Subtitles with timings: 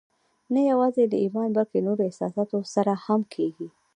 [0.53, 3.67] نه يوازې له ايمان بلکې له نورو احساساتو سره هم کېږي.